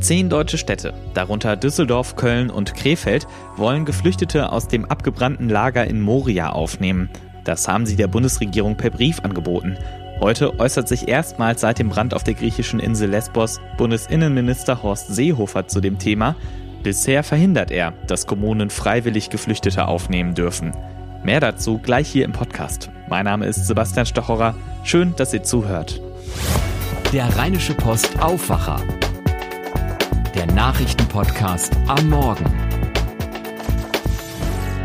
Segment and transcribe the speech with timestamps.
[0.00, 6.00] Zehn deutsche Städte, darunter Düsseldorf, Köln und Krefeld, wollen Geflüchtete aus dem abgebrannten Lager in
[6.00, 7.10] Moria aufnehmen.
[7.44, 9.76] Das haben sie der Bundesregierung per Brief angeboten.
[10.20, 15.66] Heute äußert sich erstmals seit dem Brand auf der griechischen Insel Lesbos Bundesinnenminister Horst Seehofer
[15.66, 16.36] zu dem Thema.
[16.82, 20.72] Bisher verhindert er, dass Kommunen freiwillig Geflüchtete aufnehmen dürfen.
[21.24, 22.90] Mehr dazu gleich hier im Podcast.
[23.08, 24.54] Mein Name ist Sebastian Stochorer.
[24.84, 26.00] Schön, dass ihr zuhört.
[27.12, 28.80] Der Rheinische Post Aufwacher
[30.38, 32.44] der Nachrichtenpodcast am Morgen.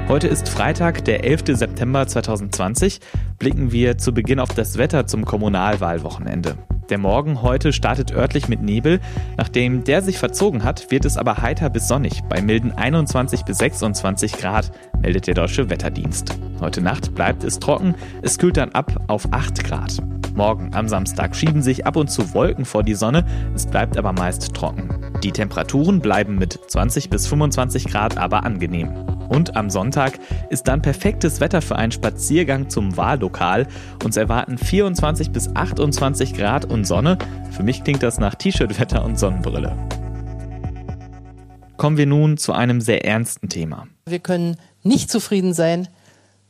[0.08, 1.44] Heute ist Freitag, der 11.
[1.50, 3.00] September 2020.
[3.38, 6.58] Blicken wir zu Beginn auf das Wetter zum Kommunalwahlwochenende.
[6.90, 9.00] Der Morgen heute startet örtlich mit Nebel.
[9.38, 13.60] Nachdem der sich verzogen hat, wird es aber heiter bis sonnig bei milden 21 bis
[13.60, 14.72] 26 Grad,
[15.04, 16.36] meldet der Deutsche Wetterdienst.
[16.62, 20.02] Heute Nacht bleibt es trocken, es kühlt dann ab auf 8 Grad.
[20.36, 24.14] Morgen am Samstag schieben sich ab und zu Wolken vor die Sonne, es bleibt aber
[24.14, 24.90] meist trocken.
[25.24, 28.90] Die Temperaturen bleiben mit 20 bis 25 Grad aber angenehm.
[29.30, 33.68] Und am Sonntag ist dann perfektes Wetter für einen Spaziergang zum Wahllokal.
[34.04, 37.18] Uns erwarten 24 bis 28 Grad und Sonne.
[37.52, 39.78] Für mich klingt das nach T-Shirt-Wetter und Sonnenbrille.
[41.78, 43.88] Kommen wir nun zu einem sehr ernsten Thema.
[44.06, 45.88] Wir können nicht zufrieden sein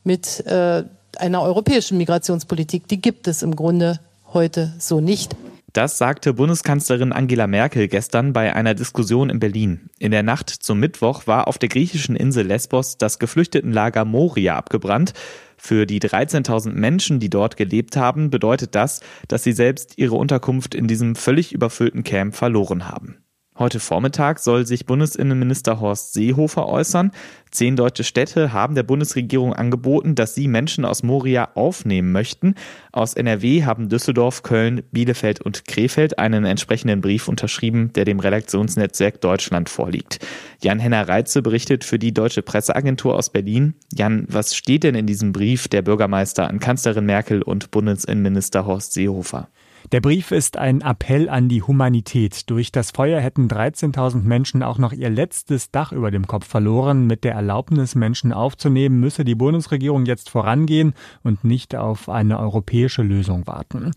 [0.03, 0.83] mit äh,
[1.19, 2.87] einer europäischen Migrationspolitik.
[2.87, 3.99] Die gibt es im Grunde
[4.33, 5.35] heute so nicht.
[5.73, 9.89] Das sagte Bundeskanzlerin Angela Merkel gestern bei einer Diskussion in Berlin.
[9.97, 15.13] In der Nacht zum Mittwoch war auf der griechischen Insel Lesbos das Geflüchtetenlager Moria abgebrannt.
[15.57, 20.75] Für die 13.000 Menschen, die dort gelebt haben, bedeutet das, dass sie selbst ihre Unterkunft
[20.75, 23.22] in diesem völlig überfüllten Camp verloren haben.
[23.55, 27.11] Heute Vormittag soll sich Bundesinnenminister Horst Seehofer äußern.
[27.51, 32.55] Zehn deutsche Städte haben der Bundesregierung angeboten, dass sie Menschen aus Moria aufnehmen möchten.
[32.91, 39.21] Aus NRW haben Düsseldorf, Köln, Bielefeld und Krefeld einen entsprechenden Brief unterschrieben, der dem Redaktionsnetzwerk
[39.21, 40.25] Deutschland vorliegt.
[40.63, 43.75] Jan-Henner Reitze berichtet für die Deutsche Presseagentur aus Berlin.
[43.93, 48.93] Jan, was steht denn in diesem Brief der Bürgermeister an Kanzlerin Merkel und Bundesinnenminister Horst
[48.93, 49.47] Seehofer?
[49.91, 52.49] Der Brief ist ein Appell an die Humanität.
[52.49, 57.05] Durch das Feuer hätten 13.000 Menschen auch noch ihr letztes Dach über dem Kopf verloren.
[57.05, 63.03] Mit der Erlaubnis, Menschen aufzunehmen, müsse die Bundesregierung jetzt vorangehen und nicht auf eine europäische
[63.03, 63.91] Lösung warten.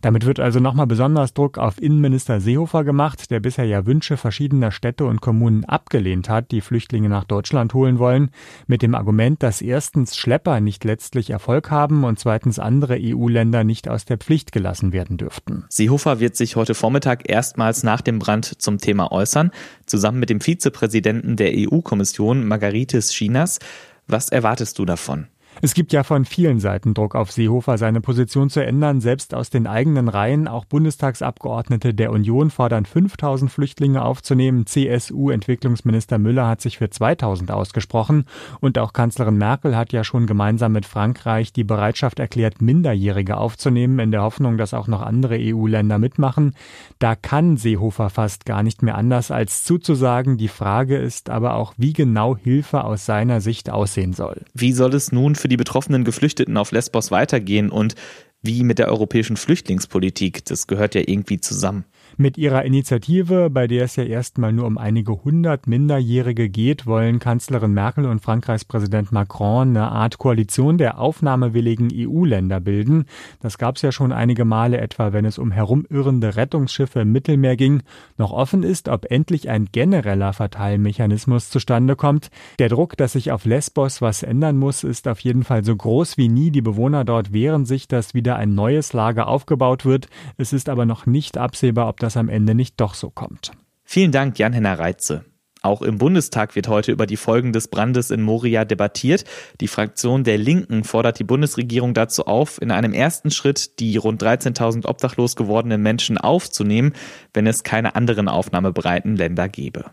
[0.00, 4.70] Damit wird also nochmal besonders Druck auf Innenminister Seehofer gemacht, der bisher ja Wünsche verschiedener
[4.70, 8.30] Städte und Kommunen abgelehnt hat, die Flüchtlinge nach Deutschland holen wollen,
[8.68, 13.88] mit dem Argument, dass erstens Schlepper nicht letztlich Erfolg haben und zweitens andere EU-Länder nicht
[13.88, 15.64] aus der Pflicht gelassen werden dürfen dürften.
[15.68, 19.50] Seehofer wird sich heute Vormittag erstmals nach dem Brand zum Thema äußern,
[19.86, 23.58] zusammen mit dem Vizepräsidenten der EU-Kommission Margaritis Chinas.
[24.06, 25.28] Was erwartest du davon?
[25.60, 29.00] Es gibt ja von vielen Seiten Druck auf Seehofer, seine Position zu ändern.
[29.00, 34.66] Selbst aus den eigenen Reihen, auch Bundestagsabgeordnete der Union fordern 5000 Flüchtlinge aufzunehmen.
[34.66, 38.24] CSU-Entwicklungsminister Müller hat sich für 2000 ausgesprochen.
[38.60, 43.98] Und auch Kanzlerin Merkel hat ja schon gemeinsam mit Frankreich die Bereitschaft erklärt, Minderjährige aufzunehmen,
[43.98, 46.54] in der Hoffnung, dass auch noch andere EU-Länder mitmachen.
[46.98, 50.38] Da kann Seehofer fast gar nicht mehr anders als zuzusagen.
[50.38, 54.42] Die Frage ist aber auch, wie genau Hilfe aus seiner Sicht aussehen soll.
[54.54, 57.96] Wie soll es nun für die betroffenen Geflüchteten auf Lesbos weitergehen und
[58.42, 60.44] wie mit der europäischen Flüchtlingspolitik.
[60.46, 61.84] Das gehört ja irgendwie zusammen.
[62.18, 67.18] Mit ihrer Initiative, bei der es ja erstmal nur um einige hundert Minderjährige geht, wollen
[67.18, 73.06] Kanzlerin Merkel und Frankreichs Präsident Macron eine Art Koalition der aufnahmewilligen EU-Länder bilden.
[73.40, 77.56] Das gab es ja schon einige Male, etwa wenn es um herumirrende Rettungsschiffe im Mittelmeer
[77.56, 77.82] ging.
[78.18, 82.30] Noch offen ist, ob endlich ein genereller Verteilmechanismus zustande kommt.
[82.58, 86.18] Der Druck, dass sich auf Lesbos was ändern muss, ist auf jeden Fall so groß
[86.18, 86.50] wie nie.
[86.50, 90.08] Die Bewohner dort wehren sich, dass wieder ein neues Lager aufgebaut wird.
[90.36, 93.52] Es ist aber noch nicht absehbar, ob das am Ende nicht doch so kommt.
[93.84, 95.24] Vielen Dank, Jan-Henner Reitze.
[95.62, 99.24] Auch im Bundestag wird heute über die Folgen des Brandes in Moria debattiert.
[99.60, 104.20] Die Fraktion der Linken fordert die Bundesregierung dazu auf, in einem ersten Schritt die rund
[104.20, 106.94] 13.000 obdachlos gewordenen Menschen aufzunehmen,
[107.32, 109.92] wenn es keine anderen aufnahmebereiten Länder gäbe.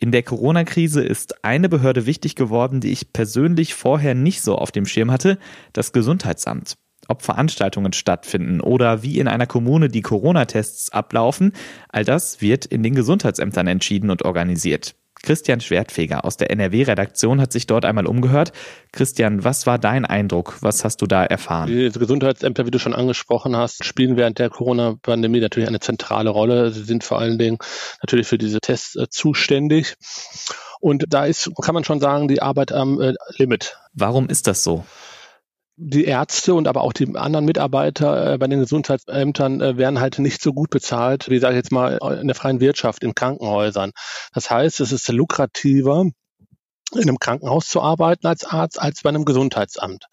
[0.00, 4.72] In der Corona-Krise ist eine Behörde wichtig geworden, die ich persönlich vorher nicht so auf
[4.72, 5.38] dem Schirm hatte,
[5.72, 6.76] das Gesundheitsamt
[7.08, 11.52] ob Veranstaltungen stattfinden oder wie in einer Kommune die Corona-Tests ablaufen,
[11.88, 14.94] all das wird in den Gesundheitsämtern entschieden und organisiert.
[15.24, 18.52] Christian Schwertfeger aus der NRW-Redaktion hat sich dort einmal umgehört.
[18.92, 20.58] Christian, was war dein Eindruck?
[20.60, 21.68] Was hast du da erfahren?
[21.68, 26.70] Die Gesundheitsämter, wie du schon angesprochen hast, spielen während der Corona-Pandemie natürlich eine zentrale Rolle.
[26.72, 27.58] Sie sind vor allen Dingen
[28.02, 29.96] natürlich für diese Tests äh, zuständig.
[30.80, 33.78] Und da ist, kann man schon sagen, die Arbeit am äh, Limit.
[33.94, 34.84] Warum ist das so?
[35.76, 40.18] Die Ärzte und aber auch die anderen Mitarbeiter äh, bei den Gesundheitsämtern äh, werden halt
[40.18, 43.92] nicht so gut bezahlt, wie sage ich jetzt mal in der freien Wirtschaft, in Krankenhäusern.
[44.32, 46.06] Das heißt, es ist lukrativer,
[46.94, 50.06] in einem Krankenhaus zu arbeiten als Arzt, als bei einem Gesundheitsamt.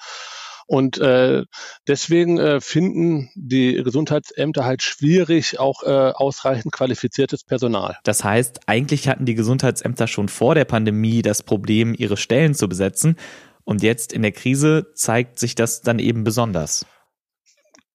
[0.71, 1.43] Und äh,
[1.85, 7.97] deswegen äh, finden die Gesundheitsämter halt schwierig, auch äh, ausreichend qualifiziertes Personal.
[8.05, 12.69] Das heißt, eigentlich hatten die Gesundheitsämter schon vor der Pandemie das Problem, ihre Stellen zu
[12.69, 13.17] besetzen.
[13.63, 16.85] Und jetzt in der Krise zeigt sich das dann eben besonders.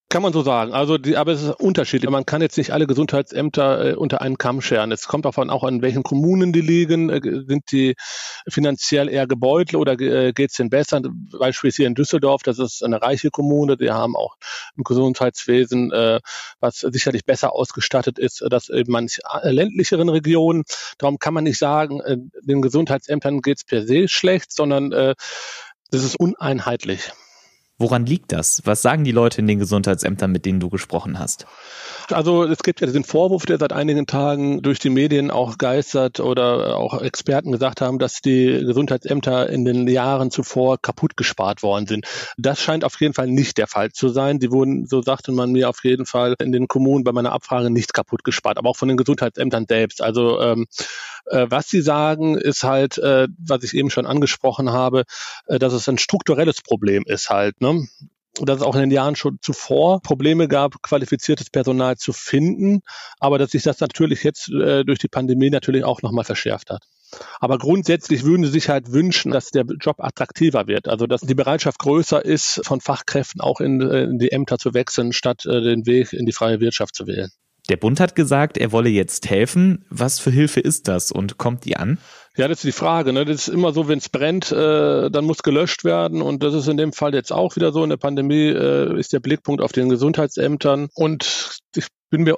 [0.08, 0.72] Kann man so sagen.
[0.72, 2.08] Also, die, aber es ist unterschiedlich.
[2.08, 4.92] Man kann jetzt nicht alle Gesundheitsämter äh, unter einen Kamm scheren.
[4.92, 7.10] Es kommt davon auch an, welchen Kommunen die liegen.
[7.10, 7.96] Äh, sind die
[8.48, 11.02] finanziell eher gebeutelt oder äh, geht es denen besser?
[11.36, 13.76] Beispielsweise hier in Düsseldorf, das ist eine reiche Kommune.
[13.76, 14.36] Die haben auch
[14.78, 16.20] ein Gesundheitswesen, äh,
[16.60, 20.62] was sicherlich besser ausgestattet ist, als in manch äh, ländlicheren Regionen.
[20.98, 25.16] Darum kann man nicht sagen, äh, den Gesundheitsämtern geht es per se schlecht, sondern äh,
[25.90, 27.10] das ist uneinheitlich.
[27.78, 28.62] Woran liegt das?
[28.64, 31.46] Was sagen die Leute in den Gesundheitsämtern, mit denen du gesprochen hast?
[32.10, 36.20] Also es gibt ja diesen Vorwurf, der seit einigen Tagen durch die Medien auch geistert
[36.20, 41.86] oder auch Experten gesagt haben, dass die Gesundheitsämter in den Jahren zuvor kaputt gespart worden
[41.86, 42.06] sind.
[42.38, 44.38] Das scheint auf jeden Fall nicht der Fall zu sein.
[44.38, 47.70] Die wurden, so sagte man mir auf jeden Fall in den Kommunen bei meiner Abfrage
[47.70, 50.00] nicht kaputt gespart, aber auch von den Gesundheitsämtern selbst.
[50.00, 50.66] Also ähm,
[51.30, 55.04] äh, was sie sagen, ist halt, äh, was ich eben schon angesprochen habe,
[55.46, 57.60] äh, dass es ein strukturelles Problem ist halt.
[57.60, 57.86] Ne?
[58.44, 62.82] dass es auch in den Jahren schon zuvor Probleme gab, qualifiziertes Personal zu finden,
[63.18, 66.84] aber dass sich das natürlich jetzt äh, durch die Pandemie natürlich auch nochmal verschärft hat.
[67.40, 70.88] Aber grundsätzlich würden sie sich halt wünschen, dass der Job attraktiver wird.
[70.88, 74.74] Also dass die Bereitschaft größer ist, von Fachkräften auch in, äh, in die Ämter zu
[74.74, 77.30] wechseln, statt äh, den Weg in die freie Wirtschaft zu wählen.
[77.68, 79.84] Der Bund hat gesagt, er wolle jetzt helfen.
[79.90, 81.98] Was für Hilfe ist das und kommt die an?
[82.36, 83.12] Ja, das ist die Frage.
[83.12, 83.24] Ne?
[83.24, 86.22] Das ist immer so, wenn es brennt, äh, dann muss gelöscht werden.
[86.22, 87.82] Und das ist in dem Fall jetzt auch wieder so.
[87.82, 90.88] In der Pandemie äh, ist der Blickpunkt auf den Gesundheitsämtern.
[90.94, 92.36] Und ich bin mir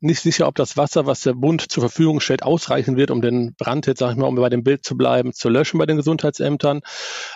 [0.00, 3.54] nicht sicher, ob das Wasser, was der Bund zur Verfügung stellt, ausreichen wird, um den
[3.58, 5.96] Brand jetzt, sag ich mal, um bei dem Bild zu bleiben, zu löschen bei den
[5.96, 6.82] Gesundheitsämtern.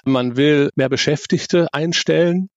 [0.05, 2.51] Man will mehr Beschäftigte einstellen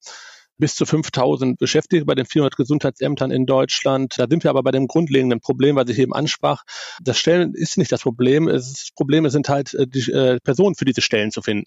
[0.58, 4.16] bis zu 5000 Beschäftigte bei den 400 Gesundheitsämtern in Deutschland.
[4.18, 6.64] Da sind wir aber bei dem grundlegenden Problem, was ich eben ansprach.
[7.02, 8.48] Das Stellen ist nicht das Problem.
[8.48, 11.66] Das Problem sind halt äh, die äh, Personen für diese Stellen zu finden.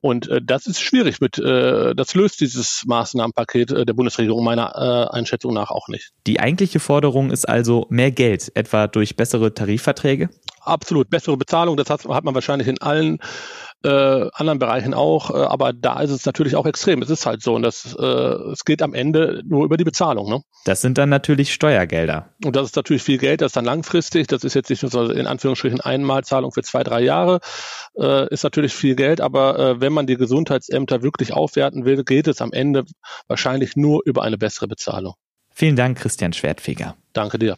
[0.00, 4.74] Und äh, das ist schwierig mit, äh, das löst dieses Maßnahmenpaket äh, der Bundesregierung meiner
[4.74, 6.12] äh, Einschätzung nach auch nicht.
[6.26, 10.28] Die eigentliche Forderung ist also mehr Geld, etwa durch bessere Tarifverträge?
[10.60, 13.18] Absolut, bessere Bezahlung, das hat, hat man wahrscheinlich in allen
[13.84, 17.02] äh, anderen Bereichen auch, äh, aber da ist es natürlich auch extrem.
[17.02, 20.28] Es ist halt so und das, äh, es geht am Ende nur über die Bezahlung.
[20.28, 20.42] Ne?
[20.64, 22.34] Das sind dann natürlich Steuergelder.
[22.44, 24.90] Und das ist natürlich viel Geld, das ist dann langfristig, das ist jetzt nicht nur
[24.90, 27.40] so in Anführungsstrichen Einmalzahlung für zwei, drei Jahre,
[27.98, 32.28] äh, ist natürlich viel Geld, aber äh, wenn man die Gesundheitsämter wirklich aufwerten will, geht
[32.28, 32.84] es am Ende
[33.28, 35.14] wahrscheinlich nur über eine bessere Bezahlung.
[35.50, 36.96] Vielen Dank, Christian Schwertfeger.
[37.12, 37.56] Danke dir.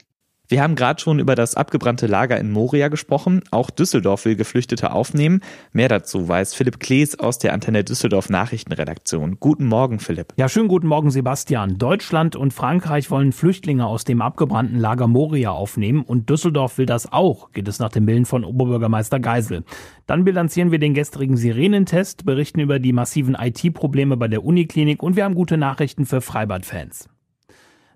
[0.51, 3.43] Wir haben gerade schon über das abgebrannte Lager in Moria gesprochen.
[3.51, 5.43] Auch Düsseldorf will Geflüchtete aufnehmen.
[5.73, 9.37] Mehr dazu weiß Philipp Klees aus der Antenne Düsseldorf Nachrichtenredaktion.
[9.41, 10.33] Guten Morgen, Philipp.
[10.39, 11.77] Ja, schönen guten Morgen, Sebastian.
[11.77, 17.13] Deutschland und Frankreich wollen Flüchtlinge aus dem abgebrannten Lager Moria aufnehmen und Düsseldorf will das
[17.13, 19.65] auch, geht es nach dem Willen von Oberbürgermeister Geisel.
[20.07, 25.15] Dann bilanzieren wir den gestrigen Sirenentest, berichten über die massiven IT-Probleme bei der Uniklinik und
[25.15, 27.11] wir haben gute Nachrichten für Freibad-Fans.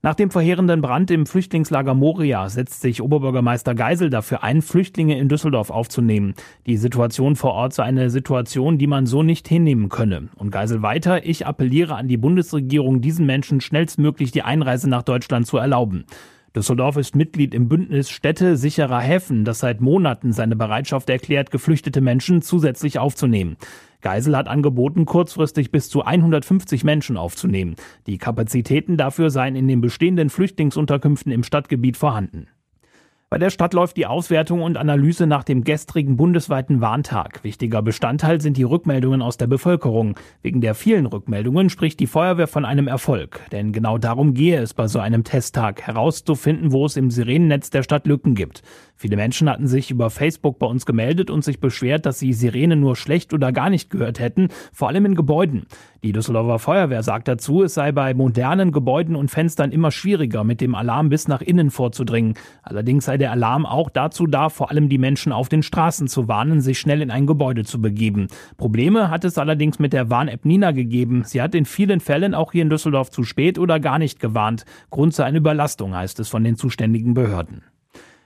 [0.05, 5.29] Nach dem verheerenden Brand im Flüchtlingslager Moria setzt sich Oberbürgermeister Geisel dafür ein, Flüchtlinge in
[5.29, 6.35] Düsseldorf aufzunehmen.
[6.67, 10.29] Die Situation vor Ort sei eine Situation, die man so nicht hinnehmen könne.
[10.35, 15.47] Und Geisel weiter, ich appelliere an die Bundesregierung, diesen Menschen schnellstmöglich die Einreise nach Deutschland
[15.47, 16.05] zu erlauben.
[16.57, 22.01] Düsseldorf ist Mitglied im Bündnis Städte sicherer Häfen, das seit Monaten seine Bereitschaft erklärt, geflüchtete
[22.01, 23.57] Menschen zusätzlich aufzunehmen.
[24.03, 27.77] Geisel hat angeboten, kurzfristig bis zu 150 Menschen aufzunehmen.
[28.07, 32.49] Die Kapazitäten dafür seien in den bestehenden Flüchtlingsunterkünften im Stadtgebiet vorhanden.
[33.33, 37.43] Bei der Stadt läuft die Auswertung und Analyse nach dem gestrigen bundesweiten Warntag.
[37.45, 40.17] Wichtiger Bestandteil sind die Rückmeldungen aus der Bevölkerung.
[40.43, 43.41] Wegen der vielen Rückmeldungen spricht die Feuerwehr von einem Erfolg.
[43.51, 47.83] Denn genau darum gehe es bei so einem Testtag, herauszufinden, wo es im Sirenennetz der
[47.85, 48.61] Stadt Lücken gibt.
[48.97, 52.77] Viele Menschen hatten sich über Facebook bei uns gemeldet und sich beschwert, dass sie Sirene
[52.77, 55.65] nur schlecht oder gar nicht gehört hätten, vor allem in Gebäuden.
[56.05, 60.61] Die Düsseldorfer Feuerwehr sagt dazu, es sei bei modernen Gebäuden und Fenstern immer schwieriger, mit
[60.61, 62.35] dem Alarm bis nach innen vorzudringen.
[62.65, 66.27] Allerdings sei der Alarm auch dazu da, vor allem die Menschen auf den Straßen zu
[66.27, 68.27] warnen, sich schnell in ein Gebäude zu begeben.
[68.57, 71.23] Probleme hat es allerdings mit der Warn-App Nina gegeben.
[71.25, 74.65] Sie hat in vielen Fällen auch hier in Düsseldorf zu spät oder gar nicht gewarnt.
[74.91, 77.63] Grund sei eine Überlastung, heißt es von den zuständigen Behörden.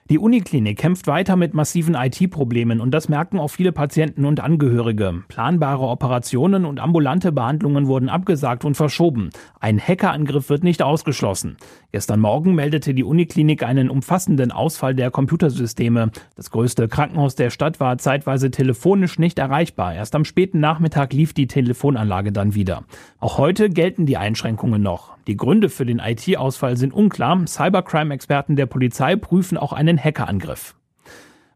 [0.09, 5.25] Die Uniklinik kämpft weiter mit massiven IT-Problemen und das merken auch viele Patienten und Angehörige.
[5.27, 9.31] Planbare Operationen und ambulante Behandlungen wurden abgesagt und verschoben.
[9.59, 11.57] Ein Hackerangriff wird nicht ausgeschlossen.
[11.91, 16.13] Gestern Morgen meldete die Uniklinik einen umfassenden Ausfall der Computersysteme.
[16.37, 19.93] Das größte Krankenhaus der Stadt war zeitweise telefonisch nicht erreichbar.
[19.93, 22.85] Erst am späten Nachmittag lief die Telefonanlage dann wieder.
[23.19, 25.17] Auch heute gelten die Einschränkungen noch.
[25.27, 27.45] Die Gründe für den IT-Ausfall sind unklar.
[27.45, 30.75] Cybercrime-Experten der Polizei prüfen auch einen Hackerangriff.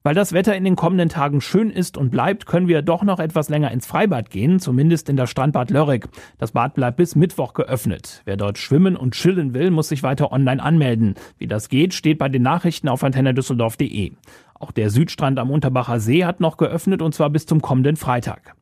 [0.03, 3.19] Weil das Wetter in den kommenden Tagen schön ist und bleibt, können wir doch noch
[3.19, 6.09] etwas länger ins Freibad gehen, zumindest in das Strandbad Lörrick.
[6.39, 8.23] Das Bad bleibt bis Mittwoch geöffnet.
[8.25, 11.17] Wer dort schwimmen und chillen will, muss sich weiter online anmelden.
[11.37, 14.13] Wie das geht, steht bei den Nachrichten auf antennedüsseldorf.de.
[14.55, 18.55] Auch der Südstrand am Unterbacher See hat noch geöffnet und zwar bis zum kommenden Freitag.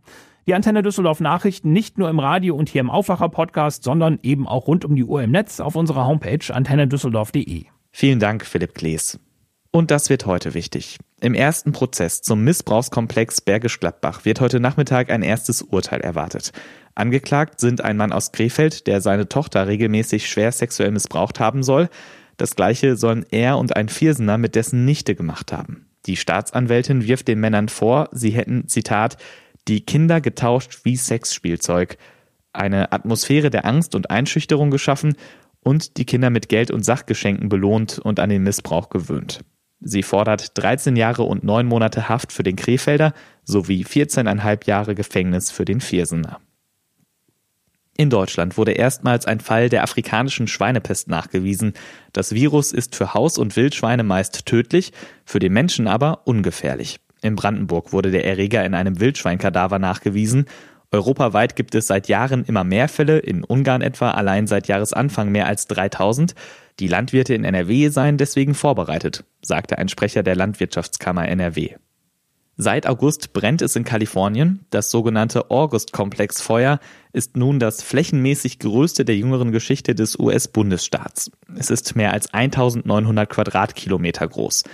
[0.48, 4.48] Die Antenne Düsseldorf Nachrichten nicht nur im Radio und hier im Aufwacher Podcast, sondern eben
[4.48, 7.66] auch rund um die Uhr im Netz auf unserer Homepage antennedüsseldorf.de.
[7.92, 9.20] Vielen Dank, Philipp Klees.
[9.70, 10.98] Und das wird heute wichtig.
[11.20, 16.52] Im ersten Prozess zum Missbrauchskomplex Bergisch Gladbach wird heute Nachmittag ein erstes Urteil erwartet.
[16.94, 21.90] Angeklagt sind ein Mann aus Krefeld, der seine Tochter regelmäßig schwer sexuell missbraucht haben soll.
[22.38, 25.86] Das gleiche sollen er und ein Viersener mit dessen Nichte gemacht haben.
[26.06, 29.18] Die Staatsanwältin wirft den Männern vor, sie hätten, Zitat,
[29.68, 31.98] die Kinder getauscht wie Sexspielzeug,
[32.52, 35.16] eine Atmosphäre der Angst und Einschüchterung geschaffen
[35.60, 39.44] und die Kinder mit Geld und Sachgeschenken belohnt und an den Missbrauch gewöhnt.
[39.80, 43.12] Sie fordert 13 Jahre und 9 Monate Haft für den Krefelder
[43.44, 46.40] sowie 14,5 Jahre Gefängnis für den Viersener.
[47.96, 51.72] In Deutschland wurde erstmals ein Fall der afrikanischen Schweinepest nachgewiesen.
[52.12, 54.92] Das Virus ist für Haus- und Wildschweine meist tödlich,
[55.24, 57.00] für den Menschen aber ungefährlich.
[57.22, 60.46] In Brandenburg wurde der Erreger in einem Wildschweinkadaver nachgewiesen.
[60.92, 65.46] Europaweit gibt es seit Jahren immer mehr Fälle, in Ungarn etwa allein seit Jahresanfang mehr
[65.46, 66.36] als 3000.
[66.80, 71.74] Die Landwirte in NRW seien deswegen vorbereitet, sagte ein Sprecher der Landwirtschaftskammer NRW.
[72.60, 74.66] Seit August brennt es in Kalifornien.
[74.70, 76.80] Das sogenannte August-Komplex-Feuer
[77.12, 81.30] ist nun das flächenmäßig größte der jüngeren Geschichte des US-Bundesstaats.
[81.56, 84.64] Es ist mehr als 1900 Quadratkilometer groß.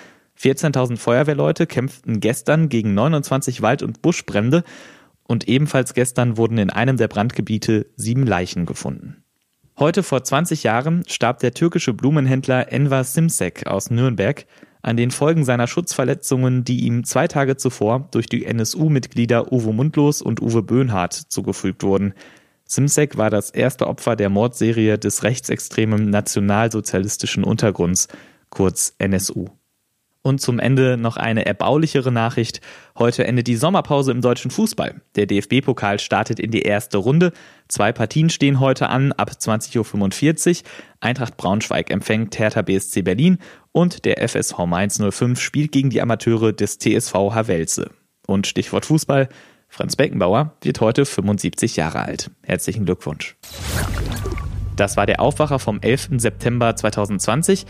[0.40, 4.64] 14.000 Feuerwehrleute kämpften gestern gegen 29 Wald- und Buschbrände
[5.26, 9.23] und ebenfalls gestern wurden in einem der Brandgebiete sieben Leichen gefunden.
[9.76, 14.46] Heute vor 20 Jahren starb der türkische Blumenhändler Enver Simsek aus Nürnberg
[14.82, 20.22] an den Folgen seiner Schutzverletzungen, die ihm zwei Tage zuvor durch die NSU-Mitglieder Uwe Mundlos
[20.22, 22.14] und Uwe Böhnhardt zugefügt wurden.
[22.64, 28.06] Simsek war das erste Opfer der Mordserie des rechtsextremen nationalsozialistischen Untergrunds,
[28.50, 29.48] kurz NSU.
[30.26, 32.62] Und zum Ende noch eine erbaulichere Nachricht.
[32.98, 35.02] Heute endet die Sommerpause im deutschen Fußball.
[35.16, 37.32] Der DFB-Pokal startet in die erste Runde.
[37.68, 40.70] Zwei Partien stehen heute an, ab 20.45 Uhr.
[41.00, 43.36] Eintracht Braunschweig empfängt Hertha BSC Berlin
[43.72, 47.90] und der FSV Mainz 05 spielt gegen die Amateure des TSV Havelse.
[48.26, 49.28] Und Stichwort Fußball.
[49.68, 52.30] Franz Beckenbauer wird heute 75 Jahre alt.
[52.42, 53.36] Herzlichen Glückwunsch.
[54.74, 56.12] Das war der Aufwacher vom 11.
[56.16, 57.66] September 2020.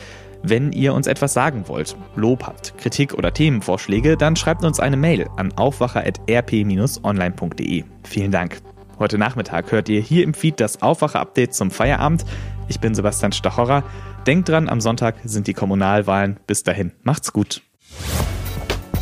[0.46, 4.98] Wenn ihr uns etwas sagen wollt, Lob habt, Kritik oder Themenvorschläge, dann schreibt uns eine
[4.98, 7.84] Mail an aufwacher.rp-online.de.
[8.04, 8.58] Vielen Dank.
[8.98, 12.26] Heute Nachmittag hört ihr hier im Feed das Aufwacher-Update zum Feierabend.
[12.68, 13.84] Ich bin Sebastian Stachorer.
[14.26, 16.38] Denkt dran, am Sonntag sind die Kommunalwahlen.
[16.46, 17.62] Bis dahin, macht's gut.